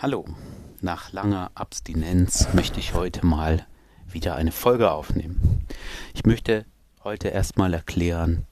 [0.00, 0.24] Hallo,
[0.80, 3.66] nach langer Abstinenz möchte ich heute mal
[4.06, 5.66] wieder eine Folge aufnehmen.
[6.14, 6.66] Ich möchte
[7.02, 8.46] heute erstmal erklären,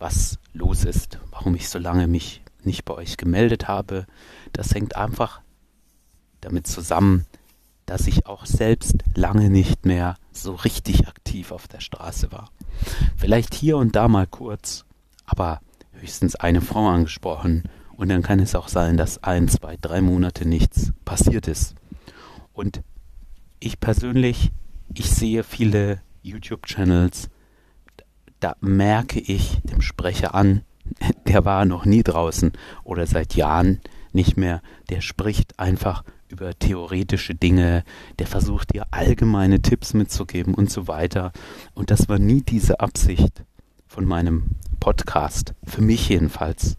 [0.00, 4.06] was los ist, warum ich so lange mich nicht bei euch gemeldet habe.
[4.52, 5.40] Das hängt einfach
[6.40, 7.26] damit zusammen,
[7.86, 12.50] dass ich auch selbst lange nicht mehr so richtig aktiv auf der Straße war.
[13.16, 14.84] Vielleicht hier und da mal kurz,
[15.26, 15.60] aber
[15.92, 17.62] höchstens eine Frau angesprochen
[18.02, 21.76] und dann kann es auch sein, dass ein, zwei, drei Monate nichts passiert ist.
[22.52, 22.82] Und
[23.60, 24.50] ich persönlich,
[24.92, 27.30] ich sehe viele YouTube-Channels,
[28.40, 30.62] da merke ich dem Sprecher an,
[31.28, 32.50] der war noch nie draußen
[32.82, 33.80] oder seit Jahren
[34.12, 37.84] nicht mehr, der spricht einfach über theoretische Dinge,
[38.18, 41.30] der versucht dir allgemeine Tipps mitzugeben und so weiter.
[41.72, 43.44] Und das war nie diese Absicht
[43.92, 44.44] von meinem
[44.80, 46.78] Podcast, für mich jedenfalls.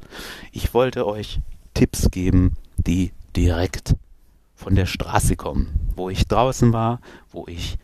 [0.51, 1.41] Ich wollte euch
[1.75, 3.95] Tipps geben, die direkt
[4.55, 7.77] von der Straße kommen, wo ich draußen war, wo ich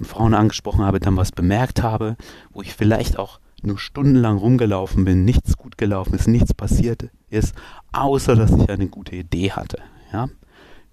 [0.00, 2.16] Frauen angesprochen habe, dann was bemerkt habe,
[2.52, 7.56] wo ich vielleicht auch nur stundenlang rumgelaufen bin, nichts gut gelaufen ist, nichts passiert ist,
[7.90, 9.78] außer dass ich eine gute Idee hatte.
[10.12, 10.28] Ja?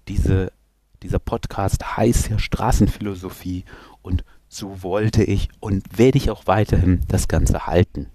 [0.08, 0.50] Diese,
[1.04, 3.64] dieser Podcast heißt ja Straßenphilosophie
[4.02, 8.08] und so wollte ich und werde ich auch weiterhin das Ganze halten.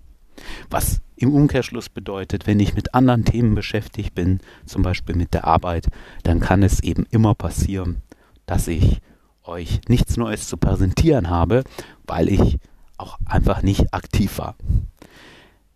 [0.69, 5.45] Was im Umkehrschluss bedeutet, wenn ich mit anderen Themen beschäftigt bin, zum Beispiel mit der
[5.45, 5.87] Arbeit,
[6.21, 8.03] dann kann es eben immer passieren,
[8.45, 8.99] dass ich
[9.43, 11.63] euch nichts Neues zu präsentieren habe,
[12.05, 12.59] weil ich
[12.97, 14.55] auch einfach nicht aktiv war.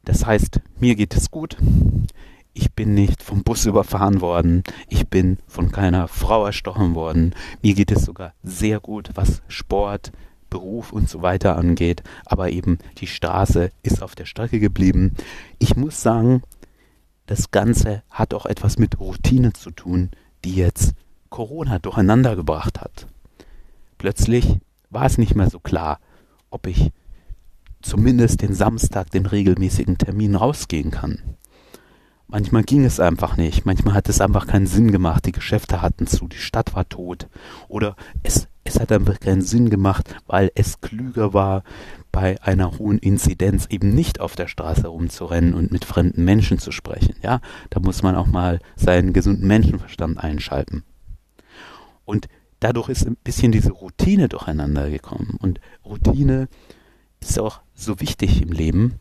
[0.06, 1.58] Das heißt, mir geht es gut.
[2.54, 4.64] Ich bin nicht vom Bus überfahren worden.
[4.90, 7.34] Ich bin von keiner Frau erstochen worden.
[7.64, 10.12] Mir geht es sogar sehr gut, was Sport,
[10.52, 15.16] Beruf und so weiter angeht, aber eben die Straße ist auf der Strecke geblieben.
[15.58, 16.44] Ich muss sagen,
[17.26, 20.12] das Ganze hat auch etwas mit Routine zu tun,
[20.46, 20.94] die jetzt
[21.30, 23.08] Corona durcheinander gebracht hat.
[23.98, 24.58] Plötzlich
[24.92, 26.00] war es nicht mehr so klar,
[26.52, 26.92] ob ich
[27.82, 31.38] zumindest den Samstag, den regelmäßigen Termin rausgehen kann.
[32.32, 36.08] Manchmal ging es einfach nicht, manchmal hat es einfach keinen Sinn gemacht, die Geschäfte hatten
[36.08, 37.28] zu, die Stadt war tot
[37.68, 41.64] oder es es hat einfach keinen Sinn gemacht, weil es klüger war,
[42.12, 46.72] bei einer hohen Inzidenz eben nicht auf der Straße rumzurennen und mit fremden Menschen zu
[46.72, 47.16] sprechen.
[47.22, 50.84] Ja, da muss man auch mal seinen gesunden Menschenverstand einschalten.
[52.06, 52.28] Und
[52.60, 55.38] dadurch ist ein bisschen diese Routine durcheinander gekommen.
[55.40, 56.48] Und Routine
[57.20, 59.00] ist auch so wichtig im Leben,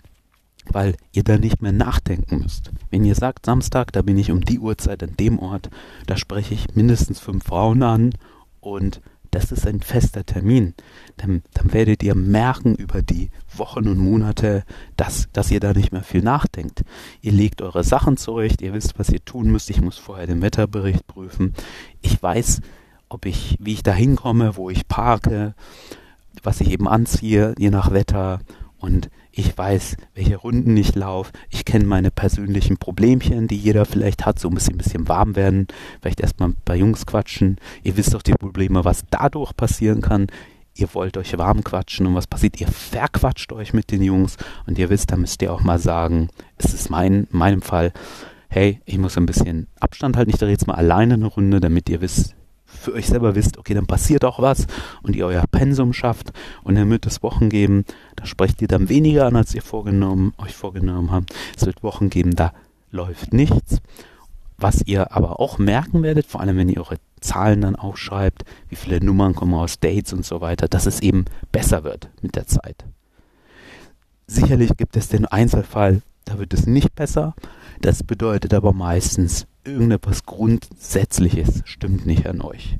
[0.70, 2.70] weil ihr da nicht mehr nachdenken müsst.
[2.90, 5.70] Wenn ihr sagt, Samstag, da bin ich um die Uhrzeit an dem Ort,
[6.06, 8.12] da spreche ich mindestens fünf Frauen an
[8.60, 9.00] und
[9.30, 10.74] das ist ein fester Termin.
[11.16, 14.64] Dann, dann werdet ihr merken über die Wochen und Monate,
[14.96, 16.82] dass, dass ihr da nicht mehr viel nachdenkt.
[17.20, 19.70] Ihr legt eure Sachen zurecht, ihr wisst, was ihr tun müsst.
[19.70, 21.54] Ich muss vorher den Wetterbericht prüfen.
[22.02, 22.60] Ich weiß,
[23.08, 25.54] ob ich, wie ich da hinkomme, wo ich parke,
[26.42, 28.40] was ich eben anziehe, je nach Wetter.
[28.78, 31.32] Und ich weiß, welche Runden ich laufe.
[31.50, 35.68] Ich kenne meine persönlichen Problemchen, die jeder vielleicht hat, so ein bisschen, warm werden.
[36.00, 37.56] Vielleicht erstmal bei Jungs quatschen.
[37.82, 40.26] Ihr wisst doch die Probleme, was dadurch passieren kann.
[40.74, 42.60] Ihr wollt euch warm quatschen und was passiert?
[42.60, 44.36] Ihr verquatscht euch mit den Jungs
[44.66, 47.92] und ihr wisst, da müsst ihr auch mal sagen, es ist mein, in meinem Fall,
[48.48, 50.30] hey, ich muss ein bisschen Abstand halten.
[50.30, 52.34] Ich drehe jetzt mal alleine eine Runde, damit ihr wisst,
[52.80, 54.66] für euch selber wisst, okay, dann passiert auch was
[55.02, 56.32] und ihr euer Pensum schafft
[56.62, 57.84] und dann wird es Wochen geben,
[58.16, 61.34] da sprecht ihr dann weniger an, als ihr vorgenommen, euch vorgenommen habt.
[61.56, 62.52] Es wird Wochen geben, da
[62.90, 63.80] läuft nichts.
[64.56, 68.76] Was ihr aber auch merken werdet, vor allem wenn ihr eure Zahlen dann aufschreibt, wie
[68.76, 72.46] viele Nummern kommen aus Dates und so weiter, dass es eben besser wird mit der
[72.46, 72.84] Zeit.
[74.26, 77.34] Sicherlich gibt es den Einzelfall, da wird es nicht besser.
[77.80, 82.76] Das bedeutet aber meistens, irgendetwas Grundsätzliches stimmt nicht an euch.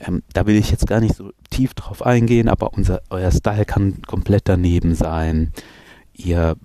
[0.00, 3.64] Ähm, da will ich jetzt gar nicht so tief drauf eingehen, aber unser, euer Style
[3.64, 5.52] kann komplett daneben sein.
[6.14, 6.56] Ihr,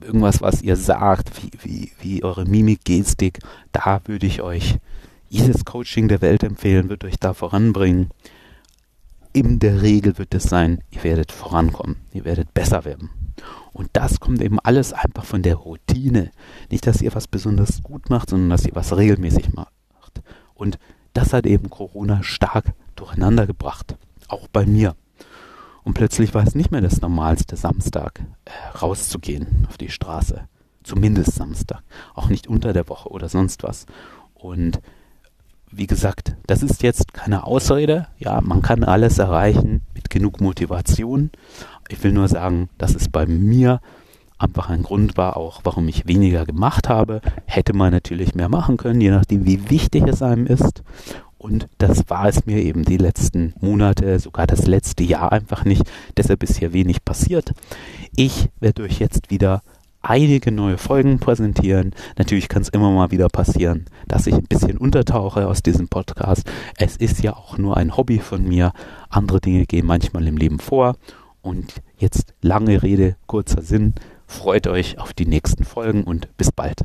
[0.00, 3.38] irgendwas, was ihr sagt, wie, wie, wie eure Mimik, Gestik,
[3.72, 4.78] da würde ich euch
[5.28, 8.10] jedes Coaching der Welt empfehlen, wird euch da voranbringen.
[9.32, 13.10] In der Regel wird es sein, ihr werdet vorankommen, ihr werdet besser werden.
[13.72, 16.30] Und das kommt eben alles einfach von der Routine.
[16.70, 19.72] Nicht, dass ihr was besonders gut macht, sondern dass ihr was regelmäßig macht.
[20.54, 20.78] Und
[21.14, 23.96] das hat eben Corona stark durcheinander gebracht.
[24.28, 24.94] Auch bei mir.
[25.82, 30.46] Und plötzlich war es nicht mehr das Normalste, Samstag äh, rauszugehen auf die Straße.
[30.82, 31.82] Zumindest Samstag.
[32.14, 33.86] Auch nicht unter der Woche oder sonst was.
[34.34, 34.80] Und
[35.72, 38.08] wie gesagt, das ist jetzt keine Ausrede.
[38.18, 41.30] Ja, man kann alles erreichen mit genug Motivation.
[41.88, 43.80] Ich will nur sagen, dass es bei mir
[44.38, 47.20] einfach ein Grund war auch, warum ich weniger gemacht habe.
[47.46, 50.82] Hätte man natürlich mehr machen können, je nachdem, wie wichtig es einem ist.
[51.38, 55.84] Und das war es mir eben die letzten Monate, sogar das letzte Jahr einfach nicht.
[56.16, 57.52] Deshalb ist hier wenig passiert.
[58.14, 59.62] Ich werde euch jetzt wieder
[60.02, 61.94] einige neue Folgen präsentieren.
[62.16, 66.50] Natürlich kann es immer mal wieder passieren, dass ich ein bisschen untertauche aus diesem Podcast.
[66.76, 68.72] Es ist ja auch nur ein Hobby von mir.
[69.08, 70.96] Andere Dinge gehen manchmal im Leben vor.
[71.42, 73.94] Und jetzt lange Rede, kurzer Sinn.
[74.26, 76.84] Freut euch auf die nächsten Folgen und bis bald.